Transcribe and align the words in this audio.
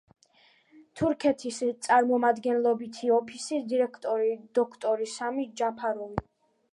თურქეთის 0.99 1.59
წარმომადგენლობითი 1.87 3.11
ოფისის 3.17 3.67
დირექტორი 3.73 4.31
დოქტორი 4.61 5.07
სამი 5.17 5.47
ჯაფაროვი. 5.63 6.23